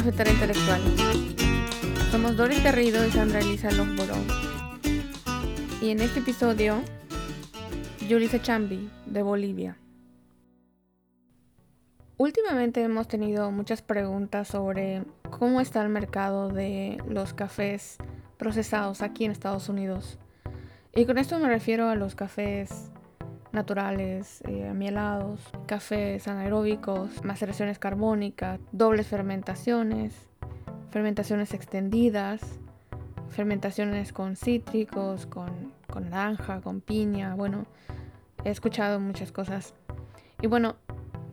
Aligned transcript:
Cafetera 0.00 0.30
Intelectual. 0.30 0.80
Somos 2.10 2.34
Doris 2.34 2.64
Garrido 2.64 3.06
y 3.06 3.10
Sandra 3.10 3.40
Elisa 3.40 3.70
Longboró. 3.70 4.14
Y 5.82 5.90
en 5.90 6.00
este 6.00 6.20
episodio, 6.20 6.80
Yulisa 8.08 8.40
Chambi, 8.40 8.88
de 9.04 9.22
Bolivia. 9.22 9.76
Últimamente 12.16 12.82
hemos 12.82 13.08
tenido 13.08 13.50
muchas 13.50 13.82
preguntas 13.82 14.48
sobre 14.48 15.04
cómo 15.28 15.60
está 15.60 15.82
el 15.82 15.90
mercado 15.90 16.48
de 16.48 16.96
los 17.06 17.34
cafés 17.34 17.98
procesados 18.38 19.02
aquí 19.02 19.26
en 19.26 19.32
Estados 19.32 19.68
Unidos. 19.68 20.18
Y 20.94 21.04
con 21.04 21.18
esto 21.18 21.38
me 21.38 21.48
refiero 21.48 21.90
a 21.90 21.94
los 21.94 22.14
cafés 22.14 22.90
naturales, 23.52 24.42
eh, 24.48 24.68
amielados, 24.68 25.40
cafés 25.66 26.28
anaeróbicos, 26.28 27.24
maceraciones 27.24 27.78
carbónicas, 27.78 28.60
dobles 28.72 29.06
fermentaciones, 29.06 30.14
fermentaciones 30.90 31.54
extendidas, 31.54 32.40
fermentaciones 33.30 34.12
con 34.12 34.36
cítricos, 34.36 35.26
con, 35.26 35.72
con 35.90 36.10
naranja, 36.10 36.60
con 36.60 36.80
piña. 36.80 37.34
Bueno, 37.34 37.66
he 38.44 38.50
escuchado 38.50 39.00
muchas 39.00 39.32
cosas. 39.32 39.74
Y 40.42 40.46
bueno, 40.46 40.76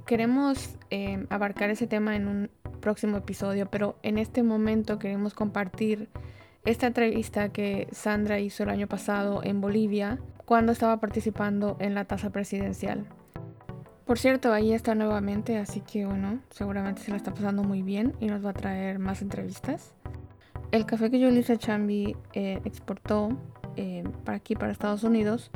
queremos 0.06 0.76
eh, 0.90 1.26
abarcar 1.30 1.70
ese 1.70 1.88
tema 1.88 2.16
en 2.16 2.28
un 2.28 2.50
próximo 2.82 3.18
episodio, 3.18 3.70
pero 3.70 3.98
en 4.04 4.18
este 4.18 4.44
momento 4.44 5.00
queremos 5.00 5.34
compartir 5.34 6.10
esta 6.66 6.88
entrevista 6.88 7.50
que 7.50 7.88
Sandra 7.92 8.40
hizo 8.40 8.64
el 8.64 8.70
año 8.70 8.88
pasado 8.88 9.42
en 9.44 9.62
Bolivia 9.62 10.20
cuando 10.48 10.72
estaba 10.72 10.96
participando 11.02 11.76
en 11.82 11.94
la 11.94 12.06
tasa 12.06 12.30
presidencial. 12.30 13.06
Por 14.06 14.18
cierto, 14.18 14.54
ahí 14.54 14.72
está 14.72 14.96
nuevamente, 14.96 15.58
así 15.58 15.82
que 15.82 16.06
bueno, 16.06 16.40
seguramente 16.52 17.02
se 17.02 17.12
la 17.12 17.18
está 17.18 17.34
pasando 17.34 17.64
muy 17.64 17.82
bien 17.82 18.14
y 18.22 18.28
nos 18.28 18.46
va 18.46 18.52
a 18.52 18.54
traer 18.54 18.98
más 18.98 19.22
entrevistas. 19.22 19.94
El 20.72 20.86
café 20.86 21.12
que 21.12 21.20
Yulisa 21.20 21.58
Chambi 21.58 22.16
eh, 22.32 22.62
exportó 22.64 23.38
eh, 23.76 24.06
para 24.24 24.38
aquí, 24.38 24.56
para 24.56 24.72
Estados 24.72 25.04
Unidos, 25.04 25.52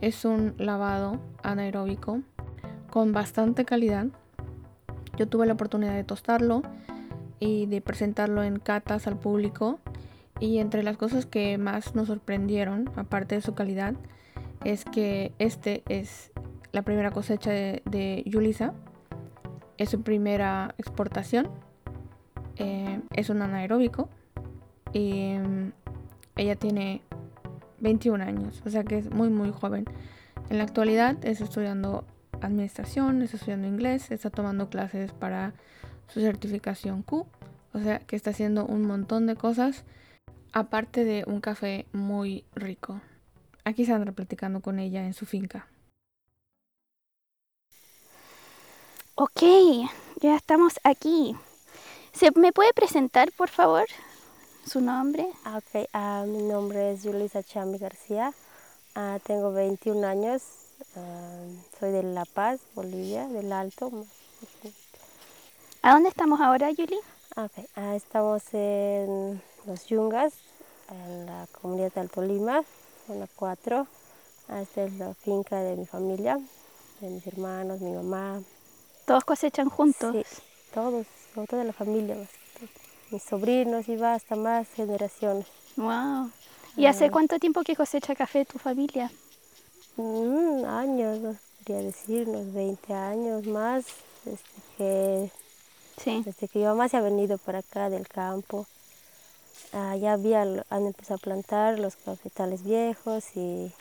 es 0.00 0.24
un 0.24 0.54
lavado 0.56 1.20
anaeróbico 1.42 2.22
con 2.88 3.12
bastante 3.12 3.66
calidad. 3.66 4.06
Yo 5.18 5.28
tuve 5.28 5.44
la 5.44 5.52
oportunidad 5.52 5.92
de 5.92 6.04
tostarlo 6.04 6.62
y 7.40 7.66
de 7.66 7.82
presentarlo 7.82 8.42
en 8.42 8.58
catas 8.58 9.06
al 9.06 9.18
público. 9.18 9.80
Y 10.38 10.60
entre 10.60 10.82
las 10.82 10.96
cosas 10.96 11.26
que 11.26 11.58
más 11.58 11.94
nos 11.94 12.06
sorprendieron, 12.06 12.90
aparte 12.96 13.34
de 13.34 13.42
su 13.42 13.54
calidad, 13.54 13.94
es 14.64 14.84
que 14.84 15.32
este 15.38 15.82
es 15.88 16.32
la 16.72 16.82
primera 16.82 17.10
cosecha 17.10 17.50
de, 17.50 18.22
Yulisa. 18.26 18.74
Es 19.78 19.90
su 19.90 20.02
primera 20.02 20.74
exportación. 20.78 21.48
Eh, 22.56 23.00
es 23.14 23.30
un 23.30 23.42
anaeróbico. 23.42 24.08
Y 24.92 25.38
mm, 25.38 25.72
ella 26.36 26.56
tiene 26.56 27.02
21 27.80 28.22
años, 28.22 28.62
o 28.64 28.70
sea 28.70 28.84
que 28.84 28.98
es 28.98 29.10
muy 29.10 29.30
muy 29.30 29.50
joven. 29.50 29.84
En 30.48 30.58
la 30.58 30.64
actualidad 30.64 31.16
está 31.24 31.44
estudiando 31.44 32.04
administración, 32.40 33.22
está 33.22 33.36
estudiando 33.36 33.68
inglés, 33.68 34.10
está 34.10 34.30
tomando 34.30 34.68
clases 34.68 35.12
para 35.12 35.54
su 36.08 36.20
certificación 36.20 37.02
Q, 37.02 37.26
o 37.72 37.78
sea 37.78 38.00
que 38.00 38.16
está 38.16 38.30
haciendo 38.30 38.66
un 38.66 38.82
montón 38.82 39.26
de 39.26 39.36
cosas 39.36 39.84
aparte 40.52 41.04
de 41.04 41.24
un 41.26 41.40
café 41.40 41.86
muy 41.92 42.44
rico. 42.54 43.00
Aquí 43.70 43.86
Sandra 43.86 44.10
platicando 44.10 44.60
con 44.60 44.80
ella 44.80 45.06
en 45.06 45.14
su 45.14 45.26
finca. 45.26 45.68
Ok, 49.14 49.42
ya 50.20 50.34
estamos 50.34 50.80
aquí. 50.82 51.36
¿Se 52.12 52.32
me 52.32 52.52
puede 52.52 52.72
presentar, 52.72 53.30
por 53.30 53.48
favor, 53.48 53.86
su 54.66 54.80
nombre? 54.80 55.24
Ah, 55.44 55.58
ok, 55.58 55.88
uh, 55.94 56.26
mi 56.26 56.42
nombre 56.42 56.94
es 56.94 57.04
Julisa 57.04 57.44
Chambi 57.44 57.78
García. 57.78 58.32
Uh, 58.96 59.20
tengo 59.20 59.52
21 59.52 60.04
años. 60.04 60.42
Uh, 60.96 61.56
soy 61.78 61.92
de 61.92 62.02
La 62.02 62.24
Paz, 62.24 62.58
Bolivia, 62.74 63.28
del 63.28 63.52
Alto. 63.52 64.04
¿A 65.82 65.92
dónde 65.92 66.08
estamos 66.08 66.40
ahora, 66.40 66.72
Yuli? 66.72 66.98
Okay. 67.36 67.68
estamos 67.94 68.42
en 68.52 69.40
Los 69.64 69.86
Yungas, 69.86 70.32
en 70.90 71.26
la 71.26 71.46
comunidad 71.52 71.92
de 71.92 72.00
Alto 72.00 72.20
Lima 72.20 72.64
zona 73.10 73.26
4. 73.34 73.86
Esta 74.62 74.84
es 74.84 74.92
la 74.94 75.14
finca 75.14 75.60
de 75.62 75.76
mi 75.76 75.86
familia, 75.86 76.38
de 77.00 77.08
mis 77.08 77.26
hermanos, 77.26 77.80
mi 77.80 77.90
mamá. 77.92 78.40
¿Todos 79.04 79.24
cosechan 79.24 79.68
juntos? 79.68 80.14
Sí, 80.14 80.42
todos, 80.72 81.06
toda 81.48 81.64
la 81.64 81.72
familia. 81.72 82.16
Mis 83.10 83.22
sobrinos 83.22 83.88
y 83.88 83.96
va 83.96 84.14
hasta 84.14 84.36
más 84.36 84.68
generaciones. 84.68 85.46
Wow. 85.76 86.30
¿Y 86.76 86.86
hace 86.86 87.06
ah. 87.06 87.10
cuánto 87.10 87.38
tiempo 87.40 87.62
que 87.62 87.74
cosecha 87.74 88.14
café 88.14 88.44
tu 88.44 88.58
familia? 88.58 89.10
Mm, 89.96 90.64
años, 90.64 91.18
no 91.18 91.36
podría 91.58 91.82
decir, 91.82 92.28
unos 92.28 92.52
20 92.54 92.94
años 92.94 93.46
más, 93.46 93.86
desde 94.24 94.38
que, 94.78 95.30
sí. 95.96 96.22
desde 96.24 96.46
que 96.46 96.60
mi 96.60 96.64
mamá 96.64 96.88
se 96.88 96.96
ha 96.96 97.00
venido 97.00 97.38
para 97.38 97.58
acá 97.58 97.90
del 97.90 98.06
campo. 98.06 98.66
Ah, 99.72 99.96
ya 99.96 100.14
había, 100.14 100.42
han 100.42 100.86
empezado 100.86 101.16
a 101.16 101.18
plantar 101.18 101.78
los 101.78 101.96
cafetales 101.96 102.64
viejos 102.64 103.24
y 103.36 103.72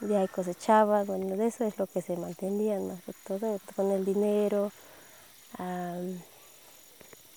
de 0.00 0.16
ahí 0.16 0.28
cosechaban, 0.28 1.06
bueno, 1.06 1.36
de 1.36 1.46
eso 1.46 1.64
es 1.64 1.78
lo 1.78 1.86
que 1.86 2.00
se 2.00 2.16
mantenían 2.16 2.88
más 2.88 3.02
que 3.02 3.12
todo, 3.26 3.58
con 3.76 3.90
el 3.90 4.04
dinero. 4.04 4.72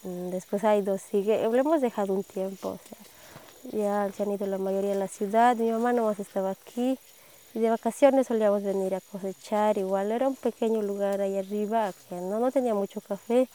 Mm, 0.03 0.29
después 0.31 0.63
hay 0.63 0.81
dos, 0.81 1.01
sigue, 1.01 1.44
hemos 1.44 1.81
dejado 1.81 2.13
un 2.13 2.23
tiempo, 2.23 2.78
ya 3.72 4.11
se 4.11 4.23
han 4.23 4.31
ido 4.31 4.45
la 4.47 4.57
mayoría 4.57 4.94
a 4.94 4.95
la 4.95 5.07
ciudad, 5.07 5.55
mi 5.55 5.72
mamá 5.72 5.94
no 5.94 6.03
más 6.05 6.19
estaba 6.19 6.51
aquí 6.51 6.97
y 7.53 7.59
de 7.59 7.69
vacaciones 7.69 8.28
solíamos 8.28 8.63
venir 8.63 8.95
a 8.95 9.01
cosechar, 9.01 9.78
igual 9.78 10.11
era 10.11 10.28
un 10.28 10.35
pequeño 10.35 10.81
lugar 10.81 11.22
ahí 11.22 11.38
arriba 11.38 11.94
que 12.09 12.16
no, 12.16 12.40
no 12.40 12.51
tenía 12.51 12.73
mucho 12.73 13.00
café, 13.01 13.47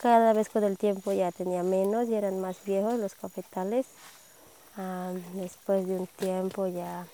cada 0.00 0.32
vez 0.32 0.48
con 0.48 0.64
el 0.64 0.76
tiempo 0.76 1.12
ya 1.12 1.32
tenía 1.32 1.62
menos 1.62 2.08
y 2.08 2.14
eran 2.14 2.40
más 2.40 2.56
viejos 2.64 2.98
los 2.98 3.14
cafetales. 3.14 3.86
después 5.34 5.86
de 5.86 5.94
un 5.96 6.06
tiempo 6.06 6.66
ya, 6.66 7.06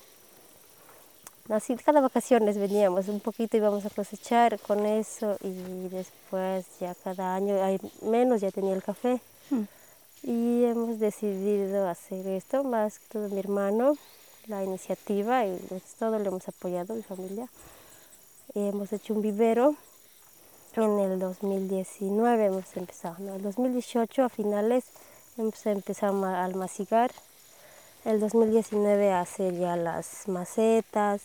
así 1.49 1.75
cada 1.77 2.01
vacaciones 2.01 2.57
veníamos, 2.57 3.07
un 3.07 3.19
poquito 3.19 3.57
íbamos 3.57 3.85
a 3.85 3.89
cosechar 3.89 4.59
con 4.59 4.85
eso 4.85 5.37
y 5.41 5.89
después 5.89 6.65
ya 6.79 6.95
cada 6.95 7.35
año 7.35 7.61
hay 7.63 7.79
menos 8.01 8.41
ya 8.41 8.51
tenía 8.51 8.73
el 8.73 8.83
café. 8.83 9.21
Hmm. 9.49 9.63
Y 10.23 10.63
hemos 10.63 10.99
decidido 10.99 11.89
hacer 11.89 12.25
esto, 12.27 12.63
más 12.63 12.99
que 12.99 13.05
todo 13.11 13.27
mi 13.27 13.39
hermano, 13.39 13.97
la 14.47 14.63
iniciativa 14.63 15.45
y 15.45 15.57
pues 15.67 15.83
todo 15.99 16.17
lo 16.17 16.25
hemos 16.29 16.47
apoyado, 16.47 16.95
mi 16.95 17.03
familia. 17.03 17.47
Y 18.53 18.67
hemos 18.67 18.93
hecho 18.93 19.13
un 19.13 19.21
vivero 19.21 19.75
en 20.81 20.99
el 20.99 21.19
2019 21.19 22.45
hemos 22.45 22.75
empezado, 22.75 23.15
en 23.19 23.29
el 23.29 23.41
2018 23.43 24.23
a 24.23 24.29
finales 24.29 24.85
hemos 25.37 25.63
empezado 25.67 26.25
a 26.25 26.43
almacigar, 26.43 27.11
el 28.05 28.19
2019 28.19 29.11
a 29.11 29.21
hacer 29.21 29.53
ya 29.55 29.75
las 29.75 30.27
macetas, 30.27 31.21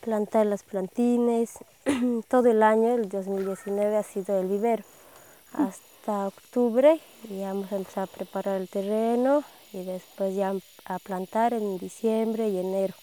plantar 0.00 0.46
las 0.46 0.62
plantines, 0.62 1.58
todo 2.28 2.50
el 2.50 2.62
año, 2.62 2.94
el 2.94 3.10
2019 3.10 3.96
ha 3.96 4.02
sido 4.02 4.40
el 4.40 4.46
vivero. 4.46 4.84
Hasta 5.52 6.26
octubre 6.28 6.98
ya 7.28 7.50
hemos 7.50 7.70
empezado 7.72 8.04
a 8.04 8.16
preparar 8.16 8.56
el 8.58 8.70
terreno 8.70 9.44
y 9.72 9.84
después 9.84 10.34
ya 10.34 10.54
a 10.86 10.98
plantar 10.98 11.52
en 11.52 11.78
diciembre 11.78 12.48
y 12.48 12.58
enero. 12.58 12.94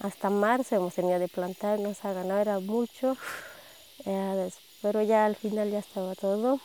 Hasta 0.00 0.30
marzo 0.30 0.76
hemos 0.76 0.94
tenido 0.94 1.18
de 1.18 1.28
plantar, 1.28 1.78
nos 1.80 2.02
ha 2.04 2.14
ganado 2.14 2.62
mucho. 2.62 3.16
Pero 4.82 5.02
ya 5.02 5.26
al 5.26 5.36
final 5.36 5.70
ya 5.70 5.78
estaba 5.78 6.14
todo. 6.14 6.60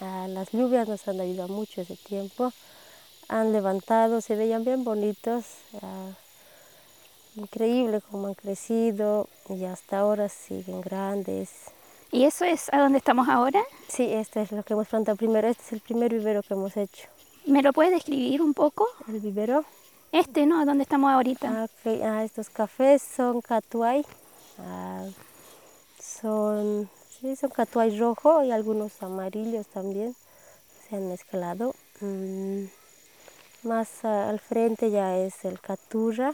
Ah, 0.00 0.26
las 0.28 0.50
lluvias 0.52 0.88
nos 0.88 1.06
han 1.08 1.20
ayudado 1.20 1.48
mucho 1.48 1.80
ese 1.80 1.96
tiempo. 1.96 2.52
Han 3.28 3.52
levantado, 3.52 4.20
se 4.20 4.34
veían 4.36 4.64
bien 4.64 4.84
bonitos. 4.84 5.44
Ah, 5.82 6.10
increíble 7.36 8.00
cómo 8.10 8.28
han 8.28 8.34
crecido 8.34 9.28
y 9.48 9.64
hasta 9.64 10.00
ahora 10.00 10.28
siguen 10.28 10.80
grandes. 10.80 11.50
¿Y 12.12 12.24
eso 12.24 12.44
es 12.44 12.72
a 12.72 12.78
donde 12.78 12.98
estamos 12.98 13.28
ahora? 13.28 13.62
Sí, 13.88 14.12
esto 14.12 14.40
es 14.40 14.50
lo 14.50 14.62
que 14.64 14.72
hemos 14.72 14.88
plantado 14.88 15.16
primero. 15.16 15.48
Este 15.48 15.62
es 15.64 15.72
el 15.72 15.80
primer 15.80 16.12
vivero 16.12 16.42
que 16.42 16.54
hemos 16.54 16.76
hecho. 16.76 17.06
¿Me 17.46 17.62
lo 17.62 17.72
puedes 17.72 17.92
describir 17.92 18.42
un 18.42 18.52
poco? 18.52 18.86
El 19.08 19.20
vivero. 19.20 19.64
Este, 20.12 20.44
¿no? 20.44 20.64
¿Dónde 20.66 20.82
estamos 20.82 21.10
ahorita? 21.10 21.68
Ah, 22.02 22.24
estos 22.24 22.50
cafés 22.50 23.00
son 23.00 23.40
catuay. 23.40 24.04
son 26.00 26.90
Sí, 27.20 27.36
son 27.36 27.50
catuay 27.50 27.98
rojo 27.98 28.42
y 28.42 28.50
algunos 28.50 29.02
amarillos 29.02 29.66
también 29.66 30.16
se 30.88 30.96
han 30.96 31.08
mezclado. 31.08 31.74
Mm, 32.00 32.64
más 33.62 34.04
al 34.04 34.40
frente 34.40 34.90
ya 34.90 35.18
es 35.18 35.44
el 35.44 35.60
caturra 35.60 36.32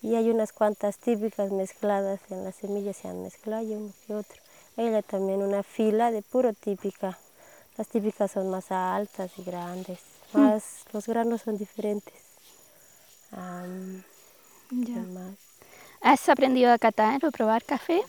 y 0.00 0.16
hay 0.16 0.28
unas 0.30 0.52
cuantas 0.52 0.98
típicas 0.98 1.52
mezcladas 1.52 2.20
en 2.30 2.42
las 2.42 2.56
semillas 2.56 2.96
se 2.96 3.08
han 3.08 3.22
mezclado 3.22 3.62
y 3.62 3.74
uno 3.74 3.92
que 4.06 4.14
otro. 4.14 4.42
Hay 4.76 5.02
también 5.02 5.40
una 5.42 5.62
fila 5.62 6.10
de 6.10 6.22
puro 6.22 6.52
típica 6.52 7.16
Las 7.76 7.86
típicas 7.88 8.32
son 8.32 8.50
más 8.50 8.72
altas 8.72 9.30
y 9.38 9.44
grandes, 9.44 10.00
más 10.32 10.84
los 10.92 11.06
granos 11.06 11.42
son 11.42 11.58
diferentes. 11.58 12.14
Am, 13.30 14.02
¿qué 14.68 14.92
Ya. 14.94 15.00
más? 15.00 15.36
¿Has 16.00 16.28
aprendido 16.28 16.72
a 16.72 16.78
catar 16.78 17.24
o 17.24 17.30
probar 17.30 17.62
café? 17.64 18.02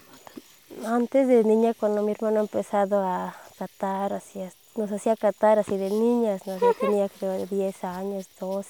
Antes 0.86 1.30
de 1.30 1.46
niña, 1.46 1.74
cuando 1.74 2.04
mi 2.04 2.12
hermano 2.12 2.40
ha 2.40 2.44
empezado 2.44 3.02
a 3.02 3.34
catar, 3.58 4.12
hacía- 4.14 4.52
nos 4.76 4.92
hacía 4.92 5.16
catar 5.16 5.58
así 5.60 5.78
de 5.78 5.90
niñas, 5.90 6.46
¿no? 6.46 6.58
Yo 6.58 6.74
tenía 6.74 7.08
creo 7.08 7.46
10 7.46 7.84
años, 7.86 8.28
12. 8.38 8.70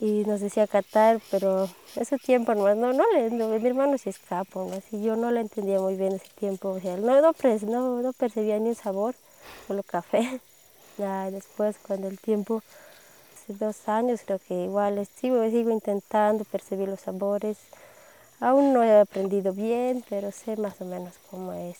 Y 0.00 0.24
nos 0.24 0.40
decía 0.40 0.66
catar, 0.66 1.20
pero 1.30 1.68
ese 1.96 2.16
tiempo 2.16 2.54
no, 2.54 2.74
no, 2.74 2.92
no 2.94 3.04
mi 3.60 3.66
hermano 3.68 3.98
se 3.98 4.08
escapa, 4.10 4.60
¿no? 4.64 4.72
Así 4.72 5.02
yo 5.02 5.14
no 5.16 5.30
la 5.30 5.40
entendía 5.40 5.80
muy 5.80 5.96
bien 5.96 6.14
ese 6.14 6.28
tiempo, 6.34 6.70
o 6.70 6.80
sea, 6.80 6.96
no, 6.96 7.20
no, 7.20 7.32
no, 7.66 8.02
no 8.02 8.12
percibía 8.14 8.58
ni 8.58 8.70
un 8.70 8.74
sabor, 8.74 9.14
solo 9.66 9.82
café. 9.82 10.40
Ya 10.98 11.30
después, 11.30 11.76
cuando 11.86 12.08
el 12.08 12.18
tiempo, 12.18 12.62
hace 13.34 13.54
dos 13.54 13.88
años, 13.88 14.20
creo 14.26 14.38
que 14.46 14.64
igual 14.64 15.06
sigo, 15.18 15.42
sigo 15.48 15.70
intentando 15.70 16.44
percibir 16.44 16.86
los 16.88 17.00
sabores. 17.00 17.56
Aún 18.42 18.72
no 18.72 18.82
he 18.82 18.98
aprendido 18.98 19.52
bien, 19.52 20.04
pero 20.10 20.32
sé 20.32 20.56
más 20.56 20.80
o 20.80 20.84
menos 20.84 21.14
cómo 21.30 21.52
es 21.52 21.78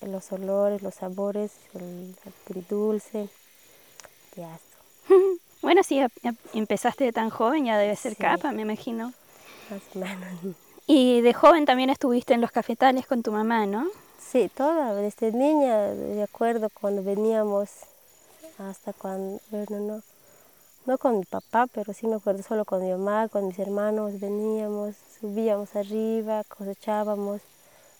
los 0.00 0.32
olores, 0.32 0.80
los 0.82 0.94
sabores, 0.94 1.52
el 1.74 2.14
dulce. 2.66 3.28
Ya 4.36 4.54
esto, 4.54 4.76
Bueno, 5.62 5.82
sí, 5.82 6.00
empezaste 6.54 7.04
de 7.04 7.12
tan 7.12 7.28
joven, 7.28 7.66
ya 7.66 7.76
debe 7.76 7.94
ser 7.94 8.12
Sí. 8.14 8.22
capa, 8.22 8.52
me 8.52 8.62
imagino. 8.62 9.12
más 9.70 9.82
o 9.94 9.98
menos. 9.98 10.56
Y 10.88 11.20
de 11.20 11.34
joven 11.34 11.66
también 11.66 11.90
estuviste 11.90 12.32
en 12.32 12.40
los 12.40 12.52
cafetales 12.52 13.06
con 13.06 13.22
tu 13.22 13.32
mamá, 13.32 13.66
¿no? 13.66 13.86
Sí, 14.18 14.48
toda, 14.56 14.94
desde 14.94 15.32
niña, 15.32 15.88
de 15.88 16.22
acuerdo, 16.22 16.68
cuando 16.70 17.02
veníamos, 17.02 17.68
hasta 18.58 18.92
cuando, 18.92 19.40
bueno, 19.50 19.80
no, 19.80 20.02
no 20.86 20.98
con 20.98 21.18
mi 21.18 21.24
papá, 21.24 21.66
pero 21.66 21.92
sí 21.92 22.06
me 22.06 22.16
acuerdo 22.16 22.42
solo 22.42 22.64
con 22.64 22.82
mi 22.82 22.90
mamá, 22.90 23.28
con 23.28 23.48
mis 23.48 23.58
hermanos, 23.58 24.20
veníamos, 24.20 24.94
subíamos 25.20 25.74
arriba, 25.74 26.44
cosechábamos, 26.44 27.40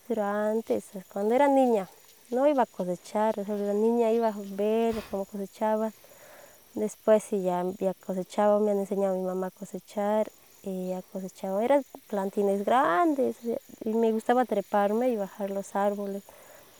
pero 0.07 0.23
antes, 0.23 0.85
cuando 1.13 1.35
era 1.35 1.49
niña, 1.49 1.89
no 2.31 2.47
iba 2.47 2.63
a 2.63 2.67
cosechar, 2.67 3.35
solo 3.45 3.65
era 3.65 3.75
niña, 3.75 4.13
iba 4.13 4.29
a 4.29 4.35
ver 4.37 4.95
cómo 5.11 5.25
cosechaba, 5.25 5.93
después 6.75 7.25
sí 7.25 7.43
ya, 7.43 7.65
ya 7.81 7.93
cosechaba, 7.95 8.61
me 8.61 8.71
han 8.71 8.79
enseñado 8.79 9.15
a 9.15 9.19
mi 9.19 9.25
mamá 9.25 9.49
a 9.49 9.51
cosechar, 9.51 10.31
y 10.63 10.91
ya 10.91 11.03
cosechaba, 11.03 11.65
eran 11.65 11.85
plantines 12.09 12.65
grandes, 12.65 13.37
y 13.85 13.89
me 13.95 14.13
gustaba 14.13 14.45
treparme 14.45 15.09
y 15.09 15.17
bajar 15.17 15.51
los 15.51 15.75
árboles 15.75 16.23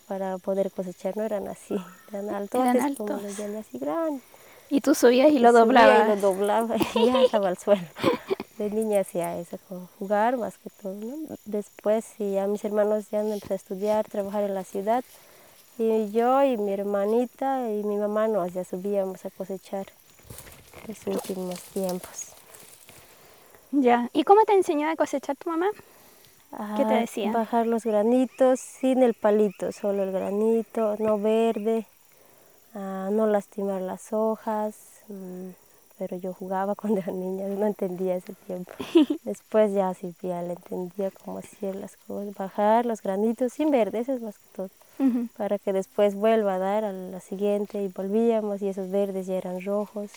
para 0.07 0.39
poder 0.39 0.71
cosechar, 0.71 1.17
no 1.17 1.25
eran 1.25 1.49
así, 1.49 1.77
eran 2.13 2.31
altos, 2.31 2.65
Eran 2.65 2.95
como 2.95 3.15
los 3.15 3.41
así 3.41 3.79
grandes. 3.79 4.36
Y 4.69 4.81
tú 4.81 4.95
subías 4.95 5.31
y 5.31 5.39
lo 5.39 5.51
Subía 5.51 5.61
doblabas. 5.61 6.07
Y 6.07 6.09
lo 6.09 6.17
doblaba 6.17 6.77
y 6.95 7.07
ya 7.07 7.23
estaba 7.25 7.49
al 7.49 7.59
suelo. 7.59 7.87
De 8.59 8.71
niña 8.71 9.01
hacía 9.01 9.39
eso, 9.39 9.59
como 9.69 9.89
jugar 9.99 10.37
más 10.37 10.59
que 10.59 10.71
todo. 10.71 10.95
¿no? 10.95 11.37
Después 11.45 12.05
sí, 12.17 12.33
ya 12.33 12.47
mis 12.47 12.65
hermanos 12.65 13.11
ya 13.11 13.21
empezado 13.21 13.55
a 13.55 13.57
estudiar, 13.57 14.09
trabajar 14.09 14.45
en 14.45 14.55
la 14.55 14.65
ciudad. 14.65 15.05
Y 15.79 16.11
yo 16.11 16.43
y 16.43 16.57
mi 16.57 16.73
hermanita 16.73 17.71
y 17.71 17.85
mi 17.85 17.97
mamá 17.97 18.29
nos 18.29 18.53
ya 18.55 18.65
subíamos 18.65 19.25
a 19.27 19.31
cosechar 19.31 19.87
los 20.89 21.07
últimos 21.07 21.61
tiempos. 21.63 22.33
Ya. 23.73 24.09
¿Y 24.15 24.25
cómo 24.25 24.43
te 24.45 24.55
enseñó 24.55 24.89
a 24.89 24.97
cosechar 24.97 25.37
tu 25.37 25.51
mamá? 25.51 25.69
¿Qué 26.77 26.85
te 26.85 26.95
decía? 26.95 27.33
Bajar 27.33 27.67
los 27.67 27.85
granitos 27.85 28.61
sin 28.61 29.03
el 29.03 29.13
palito, 29.13 29.73
solo 29.73 30.05
el 30.05 30.13
granito, 30.13 30.97
no 30.99 31.19
verde, 31.19 31.87
ah, 32.77 33.09
no 33.11 33.27
lastimar 33.27 33.83
las 33.83 34.13
hojas. 34.13 34.77
mm, 35.09 35.51
pero 35.99 36.17
yo 36.17 36.33
jugaba 36.33 36.75
cuando 36.77 37.01
era 37.01 37.13
niña, 37.13 37.49
no 37.49 37.67
entendía 37.67 38.17
ese 38.17 38.35
tiempo. 38.47 38.73
Después 39.25 39.73
ya 39.73 39.93
sí, 39.95 40.15
ya 40.23 40.43
le 40.43 40.55
entendía 40.55 41.11
cómo 41.11 41.39
hacer 41.39 41.75
las 41.75 41.97
cosas, 41.97 42.35
bajar 42.35 42.87
los 42.87 43.03
granitos 43.03 43.53
sin 43.53 43.71
verde, 43.71 44.01
eso 44.01 44.13
es 44.13 44.21
más 44.21 44.39
que 44.39 44.45
todo, 44.55 44.71
para 45.37 45.59
que 45.59 45.73
después 45.73 46.15
vuelva 46.15 46.55
a 46.55 46.59
dar 46.59 46.85
a 46.85 46.93
la 46.93 47.21
siguiente 47.21 47.83
y 47.83 47.89
volvíamos 47.89 48.63
y 48.63 48.69
esos 48.69 48.91
verdes 48.91 49.27
ya 49.27 49.35
eran 49.35 49.63
rojos. 49.63 50.11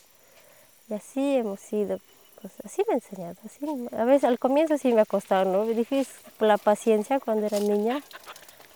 Y 0.90 0.94
así 0.94 1.36
hemos 1.36 1.60
sido, 1.60 2.00
pues 2.42 2.54
así 2.64 2.84
me 2.88 2.94
ha 2.94 2.98
enseñado. 2.98 3.36
Así, 3.46 3.66
a 3.96 4.06
veces 4.06 4.24
al 4.24 4.40
comienzo 4.40 4.78
sí 4.78 4.94
me 4.94 5.02
ha 5.02 5.06
costado, 5.06 5.52
¿no? 5.52 5.66
Difícil 5.66 6.08
la 6.40 6.58
paciencia 6.58 7.20
cuando 7.20 7.46
era 7.46 7.60
niña. 7.60 8.02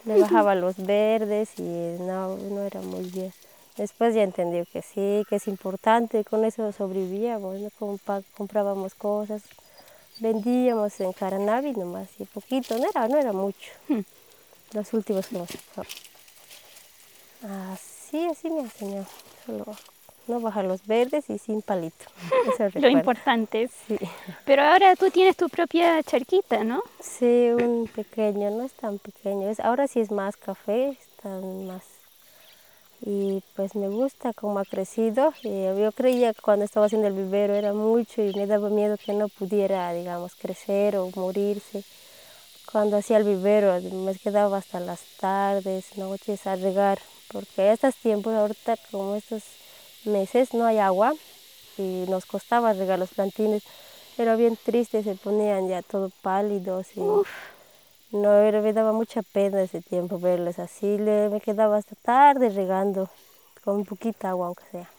Le 0.06 0.20
bajaba 0.20 0.54
los 0.56 0.76
verdes 0.86 1.58
y 1.58 1.64
no, 2.02 2.36
no 2.36 2.62
era 2.64 2.82
muy 2.82 3.06
bien. 3.06 3.32
Después 3.78 4.14
ya 4.14 4.24
entendió 4.24 4.66
que 4.66 4.82
sí, 4.82 5.24
que 5.30 5.38
es 5.38 5.48
importante, 5.48 6.24
con 6.24 6.46
eso 6.46 6.72
sobrevivíamos, 6.72 7.60
¿no? 7.60 7.70
Comprábamos 8.38 8.94
cosas, 8.94 9.42
vendíamos 10.20 11.00
en 11.00 11.12
Caranavi 11.14 11.72
nomás, 11.72 12.10
y 12.20 12.26
poquito, 12.26 12.78
no 12.78 12.88
era, 12.90 13.08
no 13.08 13.18
era 13.18 13.34
mucho. 13.34 13.72
Hmm. 13.88 14.02
Los 14.74 14.94
últimos 14.94 15.28
que. 15.28 15.38
Así, 17.48 18.26
así 18.26 18.50
me 18.50 18.62
enseñó. 18.62 19.06
Solo 19.46 19.76
no 20.28 20.40
bajar 20.40 20.66
los 20.66 20.86
verdes 20.86 21.30
y 21.30 21.38
sin 21.38 21.62
palito. 21.62 22.06
Eso 22.60 22.80
Lo 22.80 22.90
importante. 22.90 23.70
Sí. 23.88 23.98
Pero 24.46 24.64
ahora 24.64 24.96
tú 24.96 25.10
tienes 25.10 25.36
tu 25.36 25.50
propia 25.50 26.02
charquita, 26.04 26.64
¿no? 26.64 26.82
Sí, 27.00 27.50
un 27.52 27.90
pequeño, 27.94 28.52
no 28.52 28.64
es 28.64 28.74
tan 28.74 29.00
pequeño. 29.00 29.50
Es, 29.50 29.60
ahora 29.60 29.88
sí 29.88 30.00
es 30.00 30.12
más 30.12 30.38
café, 30.38 30.90
están 30.90 31.68
más. 31.68 31.84
Y 33.06 33.44
pues 33.56 33.76
me 33.76 33.90
gusta 33.90 34.32
cómo 34.34 34.60
ha 34.60 34.66
crecido. 34.66 35.34
Y 35.44 35.64
yo 35.64 35.92
creía 35.92 36.34
que 36.34 36.42
cuando 36.42 36.64
estaba 36.64 36.86
haciendo 36.86 37.08
el 37.08 37.14
vivero 37.14 37.54
era 37.54 37.74
mucho 37.74 38.22
y 38.22 38.34
me 38.34 38.48
daba 38.48 38.70
miedo 38.70 38.98
que 38.98 39.14
no 39.14 39.28
pudiera, 39.28 39.92
digamos, 39.94 40.36
crecer 40.36 40.96
o 40.96 41.10
morirse. 41.16 41.84
Cuando 42.72 42.98
hacía 42.98 43.18
el 43.18 43.24
vivero 43.26 43.80
me 43.82 44.16
quedaba 44.16 44.58
hasta 44.58 44.80
las 44.80 45.02
tardes, 45.20 45.98
noches 45.98 46.48
a 46.48 46.56
regar, 46.56 47.00
porque 47.32 47.72
estos 47.72 47.96
tiempos, 47.96 48.34
ahorita 48.34 48.78
como 48.90 49.16
estos 49.16 49.44
meses, 50.06 50.54
no 50.54 50.66
hay 50.66 50.80
agua 50.80 51.14
y 51.78 52.06
nos 52.08 52.26
costaba 52.26 52.74
regar 52.74 53.00
los 53.00 53.10
plantines. 53.10 53.64
Era 54.18 54.36
bien 54.36 54.58
triste, 54.64 55.04
se 55.04 55.16
ponían 55.16 55.68
ya 55.68 55.82
todo 55.82 56.10
pálidos 56.22 56.88
y 56.96 57.02
no, 58.14 58.34
era, 58.38 58.62
me 58.62 58.72
daba 58.74 58.94
mucha 58.94 59.22
pena 59.22 59.62
ese 59.62 59.82
tiempo 59.82 60.20
verlos 60.20 60.60
así. 60.60 60.98
Le, 60.98 61.30
me 61.30 61.42
quedaba 61.42 61.78
hasta 61.78 61.96
tarde 61.96 62.50
regando, 62.50 63.10
con 63.64 63.76
un 63.78 63.86
poquito 63.86 64.28
agua 64.28 64.48
aunque 64.48 64.64
sea. 64.72 64.90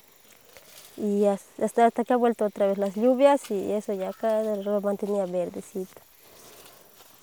Y 0.97 1.25
hasta, 1.27 1.87
hasta, 1.87 2.05
que 2.05 2.13
ha 2.13 2.17
vuelto 2.17 2.45
otra 2.45 2.67
vez 2.67 2.79
las 2.79 2.95
lluvias 2.95 3.51
y 3.51 3.73
eso 3.73 3.93
ya 3.93 4.11
acá 4.11 4.43
lo 4.43 4.81
mantenía 4.81 5.27
verdecito. 5.27 6.01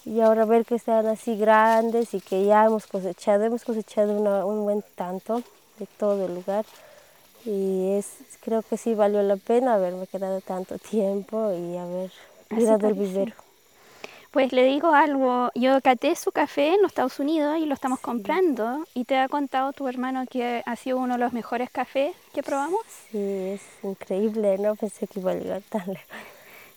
Y 0.03 0.19
ahora 0.21 0.45
ver 0.45 0.65
que 0.65 0.75
están 0.75 1.05
así 1.05 1.35
grandes 1.37 2.13
y 2.13 2.21
que 2.21 2.43
ya 2.45 2.65
hemos 2.65 2.87
cosechado, 2.87 3.43
hemos 3.43 3.63
cosechado 3.63 4.19
una- 4.19 4.45
un 4.45 4.63
buen 4.63 4.83
tanto 4.95 5.43
de 5.77 5.85
todo 5.97 6.25
el 6.25 6.35
lugar. 6.35 6.65
Y 7.45 7.93
es, 7.93 8.07
creo 8.41 8.61
que 8.63 8.77
sí 8.77 8.93
valió 8.95 9.21
la 9.23 9.37
pena 9.37 9.75
haberme 9.75 10.07
quedado 10.07 10.41
tanto 10.41 10.77
tiempo 10.91 11.51
y 11.53 11.77
haber 11.77 12.11
cuidado 12.49 12.87
el 12.87 12.93
vivero. 12.95 13.33
Pues 14.31 14.53
le 14.53 14.63
digo 14.63 14.93
algo, 14.93 15.51
yo 15.55 15.81
caté 15.81 16.15
su 16.15 16.31
café 16.31 16.75
en 16.75 16.81
los 16.81 16.91
Estados 16.91 17.19
Unidos 17.19 17.57
y 17.59 17.65
lo 17.65 17.73
estamos 17.73 17.99
comprando 17.99 18.85
y 18.93 19.03
te 19.03 19.17
ha 19.17 19.27
contado 19.27 19.73
tu 19.73 19.89
hermano 19.89 20.25
que 20.25 20.63
ha 20.65 20.75
sido 20.77 20.99
uno 20.99 21.15
de 21.15 21.19
los 21.19 21.33
mejores 21.33 21.69
cafés 21.69 22.15
que 22.33 22.41
probamos. 22.41 22.79
Sí, 23.11 23.17
es 23.17 23.61
increíble, 23.83 24.57
no 24.57 24.75
pensé 24.75 25.05
que 25.07 25.19
iba 25.19 25.31
a 25.31 25.35
llegar 25.35 25.61
tan 25.63 25.85
lejos. 25.87 26.07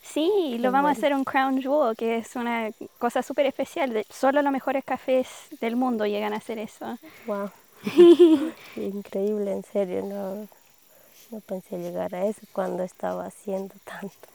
Sí, 0.03 0.59
lo 0.59 0.73
vamos 0.73 0.89
a 0.89 0.93
hacer 0.93 1.15
un 1.15 1.23
Crown 1.23 1.63
Jewel, 1.63 1.97
que 1.97 2.19
es 2.19 2.35
una 2.35 2.71
cosa 2.99 3.23
súper 3.23 3.47
especial. 3.47 4.05
solo 4.11 4.43
los 4.43 4.53
mejores 4.53 4.85
cafés 4.85 5.29
del 5.61 5.77
mundo 5.77 6.07
llegan 6.07 6.33
a 6.33 6.39
hacer 6.39 6.59
eso. 6.59 6.99
Wow. 7.27 7.51
increíble, 8.77 9.53
en 9.53 9.63
serio, 9.65 10.03
no, 10.03 10.49
no 11.31 11.41
pensé 11.41 11.79
llegar 11.79 12.15
a 12.17 12.27
eso 12.27 12.41
cuando 12.53 12.83
estaba 12.83 13.27
haciendo 13.27 13.75
tanto. 13.85 14.34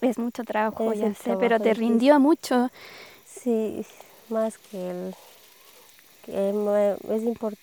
Es 0.00 0.18
mucho 0.18 0.44
trabajo, 0.44 0.92
Es 0.92 0.98
ya 1.00 1.14
sé, 1.14 1.36
pero 1.38 1.58
te 1.58 1.70
difícil. 1.70 1.88
rindió 1.88 2.20
mucho. 2.20 2.70
Sí, 3.24 3.84
más 4.28 4.58
que 4.58 4.90
el... 4.90 5.14
que 6.24 6.48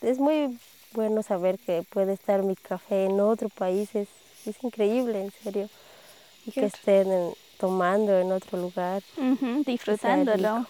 es, 0.02 0.20
muy 0.20 0.58
bueno 0.94 1.24
saber 1.24 1.58
que 1.60 1.84
puede 1.90 2.14
estar 2.14 2.42
mi 2.44 2.56
café 2.56 3.06
en 3.06 3.20
otro 3.20 3.50
país, 3.50 3.94
es, 3.96 4.08
es 4.46 4.64
increíble, 4.64 5.24
en 5.26 5.32
serio. 5.44 5.70
Y 6.46 6.52
que 6.52 6.66
estén 6.66 7.12
en- 7.12 7.34
tomando 7.60 8.18
en 8.20 8.32
otro 8.32 8.58
lugar. 8.60 9.02
Disfrutándolo. 9.66 10.66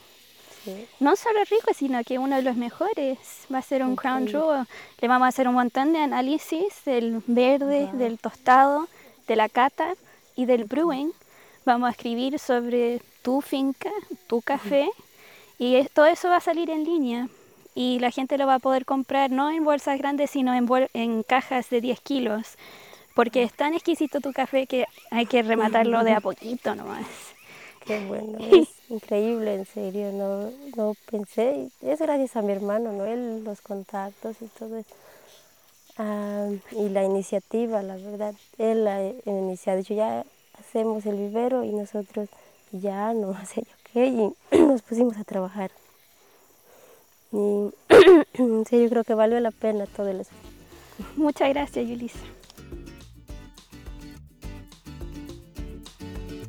Sí. 0.64 0.88
No 1.00 1.16
solo 1.16 1.40
rico, 1.50 1.72
sino 1.76 2.04
que 2.04 2.20
uno 2.20 2.36
de 2.38 2.42
los 2.44 2.56
mejores. 2.56 3.18
Va 3.54 3.58
a 3.58 3.62
ser 3.62 3.84
un 3.84 3.96
Crown. 3.96 4.28
Jewel. 4.28 4.66
Le 5.02 5.08
vamos 5.08 5.26
a 5.26 5.30
hacer 5.30 5.48
un 5.48 5.56
montón 5.56 5.92
de 5.94 6.00
análisis 6.00 6.74
del 6.86 7.22
verde, 7.28 7.88
Wow. 7.88 7.98
del 7.98 8.18
tostado, 8.20 8.88
de 9.28 9.36
la 9.36 9.50
cata 9.50 9.94
y 10.36 10.46
del 10.46 10.66
brewing. 10.66 11.12
Vamos 11.66 11.88
a 11.88 11.92
escribir 11.92 12.40
sobre 12.40 13.02
tu 13.22 13.42
finca, 13.42 13.90
tu 14.28 14.42
café. 14.42 14.90
Y 15.58 15.84
todo 15.94 16.08
eso 16.08 16.30
va 16.30 16.38
a 16.38 16.42
salir 16.42 16.70
en 16.70 16.84
línea. 16.84 17.30
y 17.76 18.00
la 18.00 18.12
gente 18.12 18.38
lo 18.38 18.46
va 18.48 18.56
a 18.56 18.60
poder 18.60 18.86
comprar 18.86 19.32
no 19.32 19.50
en 19.52 19.64
bolsas 19.64 19.98
grandes, 19.98 20.30
sino 20.32 20.54
en, 20.54 20.68
en 20.94 21.24
cajas 21.24 21.70
de 21.70 21.82
10 21.82 22.00
kilos, 22.02 22.58
porque 23.16 23.44
es 23.44 23.54
tan 23.54 23.74
exquisito 23.74 24.22
tu 24.22 24.32
café 24.32 24.68
que 24.68 24.86
hay 25.12 25.26
que 25.26 25.42
rematarlo 25.42 26.04
de 26.04 26.14
a 26.14 26.22
poquito 26.22 26.76
nomás. 26.76 27.06
Qué 27.86 28.06
bueno, 28.06 28.38
es 28.52 28.70
increíble, 28.90 29.56
en 29.56 29.66
serio, 29.66 30.12
no, 30.14 30.52
no 30.76 30.96
pensé, 31.10 31.70
es 31.82 32.00
gracias 32.00 32.36
a 32.36 32.42
mi 32.42 32.52
hermano, 32.54 32.92
¿no? 32.94 33.06
Él, 33.06 33.44
los 33.44 33.62
contactos 33.62 34.38
y 34.42 34.46
todo 34.48 34.78
eso. 34.78 34.96
Ah, 35.98 36.48
y 36.72 36.90
la 36.90 37.04
iniciativa, 37.04 37.84
la 37.84 37.96
verdad, 37.96 38.34
él 38.58 38.84
la 38.86 39.04
iniciado, 39.26 39.78
dicho 39.80 39.94
ya 39.94 40.24
hacemos 40.74 41.06
el 41.06 41.18
vivero 41.18 41.64
y 41.64 41.72
nosotros 41.72 42.30
ya 42.72 43.14
no 43.14 43.34
sé 43.46 43.62
yo 43.62 43.76
qué, 43.94 44.08
y 44.08 44.58
nos 44.58 44.82
pusimos 44.82 45.18
a 45.18 45.24
trabajar. 45.24 45.70
Y 47.32 47.70
sí, 48.68 48.84
yo 48.84 48.90
creo 48.90 49.04
que 49.04 49.14
valió 49.14 49.40
la 49.40 49.52
pena 49.52 49.86
todo 49.86 50.08
el 50.08 50.22
esfuerzo. 50.22 50.50
Muchas 51.16 51.50
gracias, 51.50 51.88
Yulisa. 51.88 52.20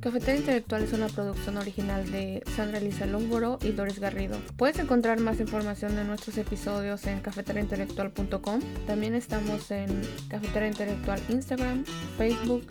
Cafetera 0.05 0.37
Intelectual 0.37 0.83
es 0.83 0.93
una 0.93 1.07
producción 1.07 1.57
original 1.57 2.13
de 2.13 2.43
Sandra 2.55 2.77
Elisa 2.77 3.07
Longboro 3.07 3.59
y 3.63 3.73
Doris 3.73 4.01
Garrido. 4.01 4.37
Puedes 4.59 4.79
encontrar 4.79 5.19
más 5.19 5.41
información 5.41 5.97
de 5.97 6.05
nuestros 6.05 6.37
episodios 6.37 7.07
en 7.07 7.21
cafeteraintelectual.com. 7.21 8.61
También 8.87 9.15
estamos 9.15 9.71
en 9.71 10.03
Cafetera 10.29 10.69
Intelectual 10.69 11.23
Instagram, 11.31 11.87
Facebook, 12.19 12.67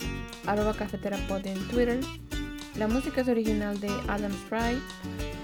arroba 0.45 0.75
cafeterapod 0.75 1.43
en 1.47 1.57
Twitter. 1.69 1.99
La 2.75 2.87
música 2.87 3.21
es 3.21 3.27
original 3.27 3.79
de 3.79 3.89
Adam 4.07 4.31
Spry. 4.31 4.79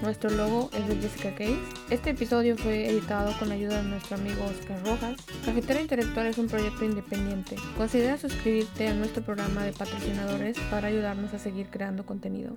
Nuestro 0.02 0.30
logo 0.30 0.70
es 0.72 0.88
de 0.88 0.96
Jessica 0.96 1.34
Case. 1.34 1.58
Este 1.90 2.10
episodio 2.10 2.56
fue 2.56 2.88
editado 2.88 3.34
con 3.38 3.50
la 3.50 3.54
ayuda 3.54 3.82
de 3.82 3.88
nuestro 3.88 4.16
amigo 4.16 4.42
Oscar 4.46 4.82
Rojas. 4.82 5.20
Cafetera 5.44 5.82
Intelectual 5.82 6.26
es 6.26 6.38
un 6.38 6.46
proyecto 6.46 6.86
independiente. 6.86 7.56
Considera 7.76 8.16
suscribirte 8.16 8.88
a 8.88 8.94
nuestro 8.94 9.22
programa 9.22 9.62
de 9.62 9.74
patrocinadores 9.74 10.58
para 10.70 10.88
ayudarnos 10.88 11.34
a 11.34 11.38
seguir 11.38 11.66
creando 11.68 12.06
contenido. 12.06 12.56